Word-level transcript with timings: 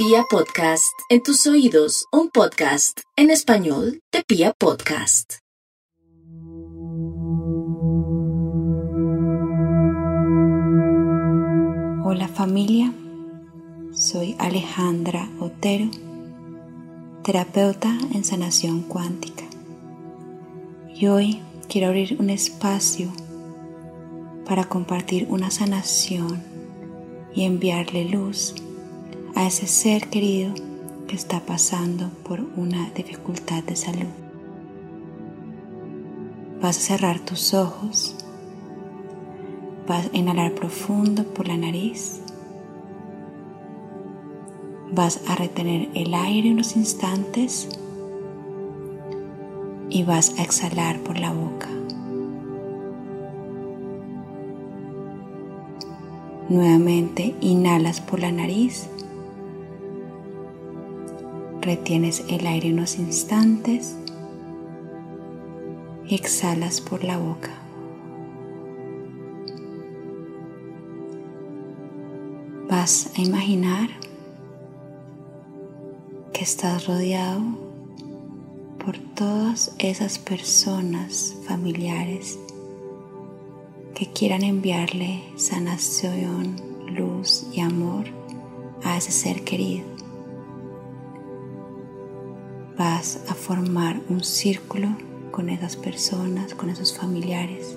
Pia 0.00 0.22
Podcast, 0.30 0.96
en 1.08 1.24
tus 1.24 1.44
oídos, 1.48 2.06
un 2.12 2.30
podcast 2.30 3.00
en 3.16 3.30
español 3.30 4.00
de 4.12 4.22
Pia 4.22 4.52
Podcast. 4.56 5.38
Hola 12.04 12.28
familia, 12.32 12.94
soy 13.92 14.36
Alejandra 14.38 15.28
Otero, 15.40 15.90
terapeuta 17.24 17.98
en 18.14 18.22
sanación 18.22 18.82
cuántica. 18.82 19.46
Y 20.94 21.08
hoy 21.08 21.42
quiero 21.68 21.88
abrir 21.88 22.18
un 22.20 22.30
espacio 22.30 23.12
para 24.46 24.62
compartir 24.68 25.26
una 25.28 25.50
sanación 25.50 26.40
y 27.34 27.42
enviarle 27.42 28.04
luz 28.04 28.54
a 29.38 29.46
ese 29.46 29.68
ser 29.68 30.08
querido 30.08 30.52
que 31.06 31.14
está 31.14 31.38
pasando 31.38 32.10
por 32.24 32.40
una 32.56 32.90
dificultad 32.90 33.62
de 33.62 33.76
salud. 33.76 34.08
Vas 36.60 36.76
a 36.76 36.80
cerrar 36.80 37.20
tus 37.20 37.54
ojos, 37.54 38.16
vas 39.86 40.10
a 40.12 40.16
inhalar 40.16 40.56
profundo 40.56 41.22
por 41.22 41.46
la 41.46 41.56
nariz, 41.56 42.20
vas 44.90 45.20
a 45.28 45.36
retener 45.36 45.88
el 45.94 46.14
aire 46.14 46.50
unos 46.50 46.74
instantes 46.74 47.68
y 49.88 50.02
vas 50.02 50.36
a 50.36 50.42
exhalar 50.42 50.98
por 50.98 51.16
la 51.16 51.32
boca. 51.32 51.68
Nuevamente 56.48 57.36
inhalas 57.40 58.00
por 58.00 58.18
la 58.18 58.32
nariz, 58.32 58.88
retienes 61.68 62.24
el 62.30 62.46
aire 62.46 62.72
unos 62.72 62.98
instantes 62.98 63.94
y 66.08 66.14
exhalas 66.14 66.80
por 66.80 67.04
la 67.04 67.18
boca. 67.18 67.50
Vas 72.70 73.10
a 73.14 73.20
imaginar 73.20 73.90
que 76.32 76.42
estás 76.42 76.86
rodeado 76.86 77.42
por 78.82 78.96
todas 79.14 79.74
esas 79.78 80.18
personas 80.18 81.36
familiares 81.46 82.38
que 83.94 84.06
quieran 84.10 84.42
enviarle 84.42 85.22
sanación, 85.36 86.56
luz 86.94 87.46
y 87.52 87.60
amor 87.60 88.06
a 88.84 88.96
ese 88.96 89.12
ser 89.12 89.44
querido. 89.44 89.97
Vas 92.78 93.18
a 93.28 93.34
formar 93.34 94.00
un 94.08 94.22
círculo 94.22 94.96
con 95.32 95.48
esas 95.48 95.74
personas, 95.74 96.54
con 96.54 96.70
esos 96.70 96.96
familiares, 96.96 97.76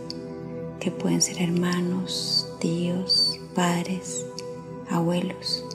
que 0.80 0.92
pueden 0.92 1.24
ser 1.24 1.42
hermanos, 1.42 2.48
tíos, 2.60 3.40
padres, 3.56 4.28
abuelos. 4.92 5.66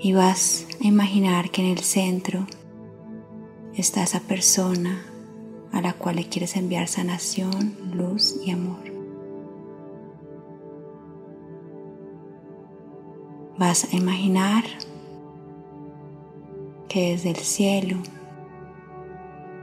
Y 0.00 0.12
vas 0.12 0.66
a 0.82 0.86
imaginar 0.88 1.52
que 1.52 1.62
en 1.62 1.68
el 1.68 1.78
centro 1.78 2.48
está 3.74 4.02
esa 4.02 4.18
persona 4.18 5.06
a 5.70 5.80
la 5.80 5.92
cual 5.92 6.16
le 6.16 6.28
quieres 6.28 6.56
enviar 6.56 6.88
sanación, 6.88 7.76
luz 7.94 8.40
y 8.44 8.50
amor. 8.50 8.82
Vas 13.56 13.84
a 13.84 13.96
imaginar 13.96 14.64
desde 17.00 17.30
el 17.30 17.36
cielo, 17.36 17.98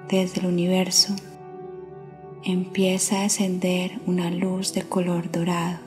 desde 0.07 0.41
el 0.41 0.47
universo, 0.47 1.15
empieza 2.43 3.19
a 3.19 3.23
descender 3.23 3.99
una 4.05 4.29
luz 4.29 4.73
de 4.73 4.83
color 4.83 5.31
dorado. 5.31 5.79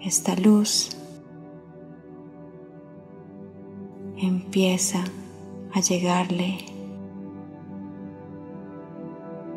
Esta 0.00 0.36
luz 0.36 0.90
empieza 4.16 5.02
a 5.72 5.80
llegarle 5.80 6.58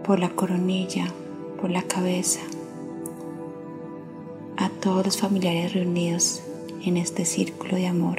por 0.03 0.19
la 0.19 0.29
coronilla, 0.29 1.05
por 1.59 1.69
la 1.69 1.83
cabeza, 1.83 2.39
a 4.57 4.69
todos 4.69 5.05
los 5.05 5.17
familiares 5.17 5.73
reunidos 5.73 6.41
en 6.83 6.97
este 6.97 7.25
círculo 7.25 7.75
de 7.75 7.87
amor. 7.87 8.17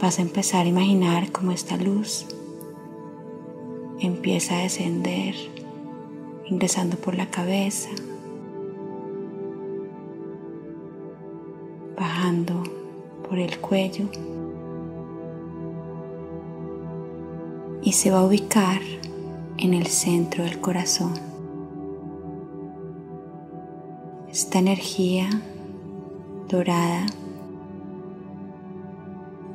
Vas 0.00 0.18
a 0.18 0.22
empezar 0.22 0.66
a 0.66 0.68
imaginar 0.68 1.30
cómo 1.30 1.52
esta 1.52 1.76
luz 1.76 2.26
empieza 4.00 4.58
a 4.58 4.62
descender, 4.62 5.34
ingresando 6.46 6.96
por 6.96 7.14
la 7.14 7.30
cabeza, 7.30 7.90
bajando 11.96 12.64
por 13.28 13.38
el 13.38 13.58
cuello 13.58 14.06
y 17.82 17.92
se 17.92 18.10
va 18.10 18.20
a 18.20 18.24
ubicar 18.24 18.80
en 19.58 19.74
el 19.74 19.86
centro 19.86 20.42
del 20.42 20.60
corazón. 20.60 21.31
Esta 24.32 24.58
energía 24.58 25.28
dorada 26.48 27.06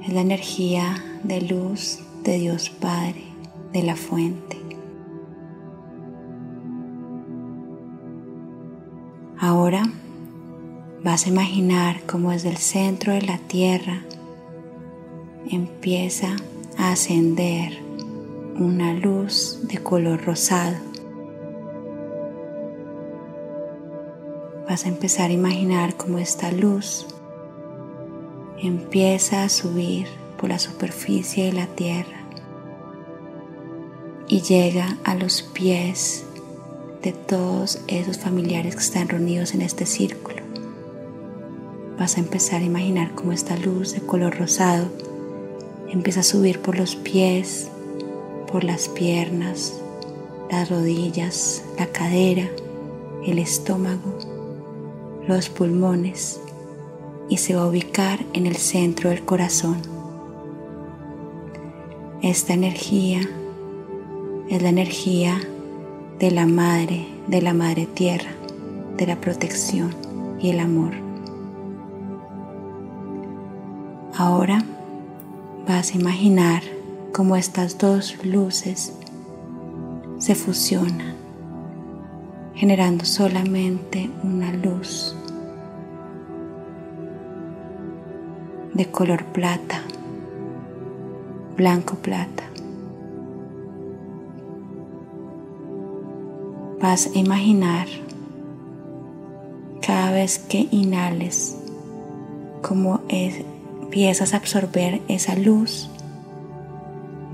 es 0.03 0.13
la 0.13 0.21
energía 0.21 1.03
de 1.23 1.41
luz 1.41 1.99
de 2.23 2.37
Dios 2.37 2.69
Padre, 2.69 3.23
de 3.73 3.83
la 3.83 3.95
fuente. 3.95 4.57
Ahora 9.39 9.83
Vas 11.03 11.25
a 11.25 11.29
imaginar 11.29 12.01
cómo 12.05 12.31
desde 12.31 12.49
el 12.49 12.57
centro 12.57 13.13
de 13.13 13.21
la 13.21 13.37
tierra 13.37 14.01
empieza 15.49 16.35
a 16.77 16.91
ascender 16.91 17.77
una 18.59 18.93
luz 18.93 19.59
de 19.69 19.77
color 19.77 20.25
rosado. 20.25 20.86
Vas 24.67 24.85
a 24.85 24.89
empezar 24.89 25.29
a 25.29 25.33
imaginar 25.33 25.95
cómo 25.95 26.17
esta 26.17 26.51
luz 26.51 27.05
empieza 28.61 29.43
a 29.43 29.49
subir 29.49 30.07
por 30.37 30.49
la 30.49 30.59
superficie 30.59 31.45
de 31.45 31.53
la 31.53 31.67
tierra 31.67 32.17
y 34.27 34.41
llega 34.41 34.97
a 35.05 35.15
los 35.15 35.41
pies 35.41 36.25
de 37.01 37.13
todos 37.13 37.79
esos 37.87 38.17
familiares 38.17 38.75
que 38.75 38.81
están 38.81 39.07
reunidos 39.07 39.53
en 39.53 39.61
este 39.61 39.85
círculo. 39.85 40.41
Vas 41.97 42.17
a 42.17 42.19
empezar 42.19 42.61
a 42.61 42.65
imaginar 42.65 43.15
cómo 43.15 43.31
esta 43.31 43.55
luz 43.55 43.93
de 43.93 44.01
color 44.01 44.37
rosado 44.37 44.89
empieza 45.89 46.19
a 46.19 46.23
subir 46.23 46.59
por 46.59 46.77
los 46.77 46.97
pies, 46.97 47.69
por 48.51 48.65
las 48.65 48.89
piernas, 48.89 49.79
las 50.51 50.69
rodillas, 50.69 51.63
la 51.79 51.87
cadera, 51.87 52.49
el 53.25 53.39
estómago, 53.39 54.16
los 55.27 55.49
pulmones 55.49 56.39
y 57.29 57.37
se 57.37 57.55
va 57.55 57.63
a 57.63 57.67
ubicar 57.67 58.19
en 58.33 58.45
el 58.45 58.55
centro 58.55 59.09
del 59.09 59.23
corazón. 59.25 59.77
Esta 62.21 62.53
energía 62.53 63.21
es 64.49 64.61
la 64.61 64.69
energía 64.69 65.39
de 66.19 66.31
la 66.31 66.45
madre, 66.45 67.07
de 67.27 67.41
la 67.41 67.53
madre 67.53 67.85
tierra, 67.85 68.31
de 68.95 69.05
la 69.05 69.17
protección 69.17 69.93
y 70.39 70.49
el 70.49 70.59
amor. 70.61 70.93
Ahora 74.15 74.63
vas 75.67 75.93
a 75.93 75.97
imaginar 75.97 76.63
cómo 77.11 77.35
estas 77.35 77.77
dos 77.77 78.15
luces 78.23 78.93
se 80.17 80.33
fusionan, 80.33 81.15
generando 82.55 83.05
solamente 83.05 84.09
una 84.23 84.51
luz 84.53 85.16
de 88.77 88.85
color 88.85 89.25
plata, 89.25 89.81
blanco 91.57 91.95
plata. 91.95 92.43
Vas 96.79 97.07
a 97.07 97.17
imaginar 97.17 97.87
cada 99.81 100.11
vez 100.11 100.37
que 100.37 100.67
inhales 100.69 101.57
como 102.61 103.01
es 103.09 103.43
empiezas 103.81 104.35
a 104.35 104.37
absorber 104.37 105.01
esa 105.07 105.35
luz 105.35 105.89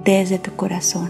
desde 0.06 0.40
tu 0.40 0.52
corazón. 0.56 1.10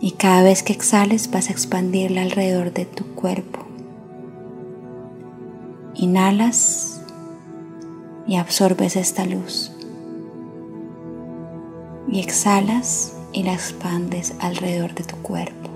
Y 0.00 0.12
cada 0.12 0.44
vez 0.44 0.62
que 0.62 0.72
exhales 0.72 1.28
vas 1.30 1.48
a 1.48 1.52
expandirla 1.52 2.22
alrededor 2.22 2.72
de 2.72 2.84
tu 2.84 3.04
cuerpo. 3.16 3.66
Inhalas 5.94 6.99
y 8.30 8.36
absorbes 8.36 8.94
esta 8.94 9.26
luz. 9.26 9.72
Y 12.06 12.20
exhalas 12.20 13.18
y 13.32 13.42
la 13.42 13.54
expandes 13.54 14.34
alrededor 14.38 14.94
de 14.94 15.02
tu 15.02 15.16
cuerpo. 15.16 15.68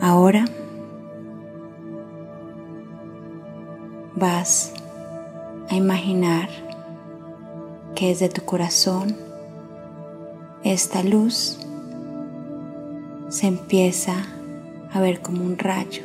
Ahora 0.00 0.46
vas 4.16 4.72
a 5.68 5.74
imaginar 5.74 6.48
que 7.94 8.08
desde 8.08 8.30
tu 8.30 8.46
corazón 8.46 9.14
esta 10.64 11.02
luz 11.02 11.58
se 13.28 13.46
empieza 13.46 14.39
a 14.92 15.00
ver 15.00 15.20
como 15.20 15.44
un 15.44 15.58
rayo 15.58 16.02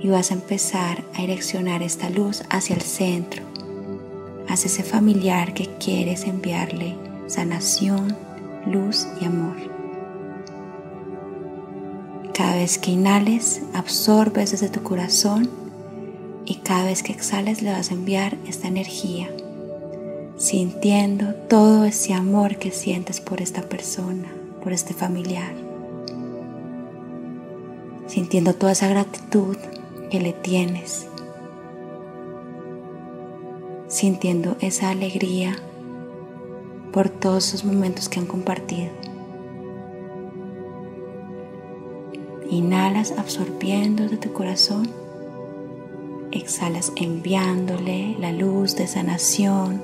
y 0.00 0.08
vas 0.08 0.30
a 0.30 0.34
empezar 0.34 1.04
a 1.14 1.22
direccionar 1.22 1.82
esta 1.82 2.08
luz 2.10 2.42
hacia 2.50 2.76
el 2.76 2.82
centro, 2.82 3.42
hacia 4.48 4.66
ese 4.66 4.82
familiar 4.82 5.54
que 5.54 5.66
quieres 5.78 6.24
enviarle 6.24 6.96
sanación, 7.26 8.16
luz 8.66 9.06
y 9.20 9.24
amor. 9.24 9.56
Cada 12.32 12.54
vez 12.54 12.78
que 12.78 12.92
inhales, 12.92 13.62
absorbes 13.74 14.52
desde 14.52 14.68
tu 14.68 14.82
corazón 14.82 15.50
y 16.44 16.56
cada 16.56 16.84
vez 16.84 17.02
que 17.02 17.12
exhales 17.12 17.62
le 17.62 17.72
vas 17.72 17.90
a 17.90 17.94
enviar 17.94 18.38
esta 18.46 18.68
energía, 18.68 19.28
sintiendo 20.36 21.34
todo 21.34 21.84
ese 21.84 22.14
amor 22.14 22.56
que 22.56 22.70
sientes 22.70 23.20
por 23.20 23.42
esta 23.42 23.62
persona, 23.62 24.28
por 24.62 24.72
este 24.72 24.94
familiar, 24.94 25.67
sintiendo 28.08 28.54
toda 28.54 28.72
esa 28.72 28.88
gratitud 28.88 29.56
que 30.10 30.18
le 30.18 30.32
tienes, 30.32 31.06
sintiendo 33.86 34.56
esa 34.60 34.90
alegría 34.90 35.56
por 36.92 37.10
todos 37.10 37.48
esos 37.48 37.64
momentos 37.64 38.08
que 38.08 38.18
han 38.18 38.26
compartido. 38.26 38.88
Inhalas 42.50 43.12
absorbiendo 43.12 44.08
de 44.08 44.16
tu 44.16 44.32
corazón, 44.32 44.88
exhalas 46.32 46.92
enviándole 46.96 48.16
la 48.18 48.32
luz 48.32 48.74
de 48.74 48.86
sanación, 48.86 49.82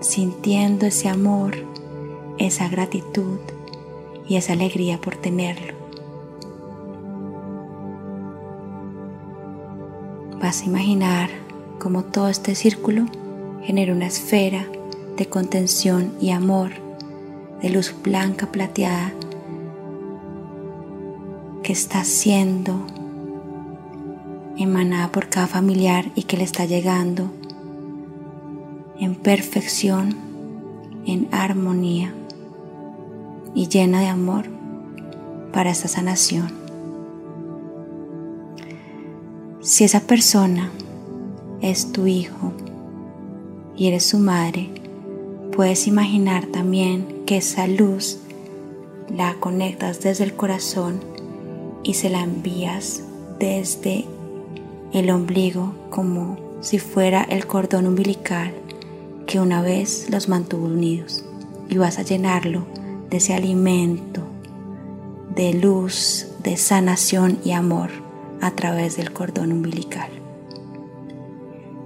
sintiendo 0.00 0.86
ese 0.86 1.08
amor, 1.08 1.54
esa 2.38 2.68
gratitud 2.68 3.38
y 4.28 4.34
esa 4.34 4.54
alegría 4.54 5.00
por 5.00 5.16
tenerlo. 5.16 5.79
Vas 10.40 10.62
a 10.62 10.64
imaginar 10.64 11.28
cómo 11.78 12.02
todo 12.02 12.28
este 12.28 12.54
círculo 12.54 13.04
genera 13.62 13.92
una 13.92 14.06
esfera 14.06 14.64
de 15.18 15.26
contención 15.26 16.14
y 16.18 16.30
amor, 16.30 16.70
de 17.60 17.68
luz 17.68 17.94
blanca 18.02 18.46
plateada, 18.46 19.12
que 21.62 21.74
está 21.74 22.04
siendo 22.04 22.86
emanada 24.56 25.12
por 25.12 25.28
cada 25.28 25.46
familiar 25.46 26.10
y 26.14 26.22
que 26.22 26.38
le 26.38 26.44
está 26.44 26.64
llegando 26.64 27.30
en 28.98 29.14
perfección, 29.16 30.16
en 31.04 31.28
armonía 31.32 32.14
y 33.54 33.68
llena 33.68 34.00
de 34.00 34.06
amor 34.06 34.46
para 35.52 35.70
esta 35.70 35.88
sanación. 35.88 36.69
Si 39.70 39.84
esa 39.84 40.00
persona 40.00 40.68
es 41.62 41.92
tu 41.92 42.08
hijo 42.08 42.52
y 43.76 43.86
eres 43.86 44.04
su 44.04 44.18
madre, 44.18 44.68
puedes 45.54 45.86
imaginar 45.86 46.46
también 46.46 47.22
que 47.24 47.36
esa 47.36 47.68
luz 47.68 48.18
la 49.16 49.34
conectas 49.34 50.00
desde 50.00 50.24
el 50.24 50.34
corazón 50.34 50.98
y 51.84 51.94
se 51.94 52.10
la 52.10 52.24
envías 52.24 53.04
desde 53.38 54.06
el 54.92 55.08
ombligo 55.08 55.72
como 55.88 56.36
si 56.60 56.80
fuera 56.80 57.22
el 57.22 57.46
cordón 57.46 57.86
umbilical 57.86 58.52
que 59.28 59.38
una 59.38 59.62
vez 59.62 60.08
los 60.10 60.28
mantuvo 60.28 60.66
unidos. 60.66 61.24
Y 61.68 61.78
vas 61.78 62.00
a 62.00 62.02
llenarlo 62.02 62.66
de 63.08 63.18
ese 63.18 63.34
alimento 63.34 64.22
de 65.36 65.54
luz, 65.54 66.26
de 66.42 66.56
sanación 66.56 67.38
y 67.44 67.52
amor 67.52 68.09
a 68.40 68.52
través 68.52 68.96
del 68.96 69.12
cordón 69.12 69.52
umbilical. 69.52 70.08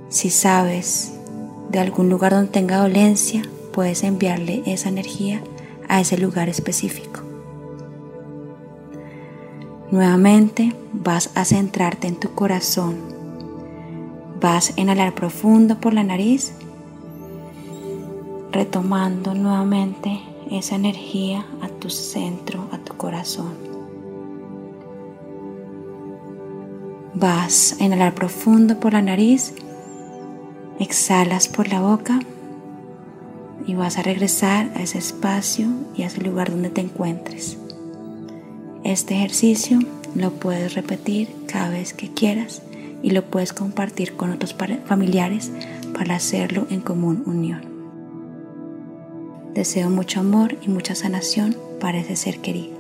Si 0.09 0.31
sabes 0.31 1.13
de 1.71 1.81
algún 1.81 2.09
lugar 2.09 2.33
donde 2.33 2.53
tenga 2.53 2.79
dolencia, 2.79 3.43
puedes 3.73 4.05
enviarle 4.05 4.63
esa 4.67 4.89
energía 4.89 5.43
a 5.89 6.01
ese 6.01 6.17
lugar 6.19 6.49
específico. 6.49 7.21
Nuevamente 9.91 10.75
vas 10.93 11.31
a 11.35 11.45
centrarte 11.45 12.09
en 12.09 12.17
tu 12.17 12.35
corazón. 12.35 12.97
Vas 14.41 14.73
a 14.77 14.81
inhalar 14.81 15.15
profundo 15.15 15.81
por 15.81 15.95
la 15.95 16.05
nariz, 16.05 16.53
retomando 18.51 19.35
nuevamente 19.35 20.21
esa 20.51 20.77
energía 20.77 21.47
a 21.63 21.69
tu 21.69 21.91
centro, 21.91 22.69
a 22.73 22.79
tu 22.79 22.97
corazón. 22.97 23.74
Vas 27.15 27.77
a 27.81 27.85
inhalar 27.85 28.15
profundo 28.15 28.81
por 28.81 28.93
la 28.93 29.03
nariz, 29.03 29.55
exhalas 30.81 31.47
por 31.47 31.69
la 31.69 31.81
boca 31.81 32.19
y 33.67 33.75
vas 33.75 33.99
a 33.99 34.03
regresar 34.03 34.73
a 34.75 34.83
ese 34.83 34.99
espacio 34.99 35.69
y 35.97 36.03
a 36.03 36.07
ese 36.09 36.23
lugar 36.23 36.51
donde 36.51 36.71
te 36.71 36.81
encuentres. 36.81 37.57
Este 38.83 39.15
ejercicio 39.15 39.79
lo 40.17 40.33
puedes 40.33 40.75
repetir 40.75 41.29
cada 41.47 41.71
vez 41.71 41.95
que 41.95 42.13
quieras 42.13 42.63
y 43.03 43.11
lo 43.11 43.25
puedes 43.25 43.53
compartir 43.53 44.17
con 44.17 44.33
otros 44.33 44.55
familiares 44.85 45.53
para 45.97 46.17
hacerlo 46.17 46.67
en 46.71 46.81
común 46.81 47.23
unión. 47.27 47.63
Deseo 49.55 49.89
mucho 49.89 50.19
amor 50.19 50.59
y 50.63 50.69
mucha 50.69 50.97
sanación 50.97 51.57
para 51.81 51.99
ese 51.99 52.17
ser 52.17 52.41
querido. 52.41 52.74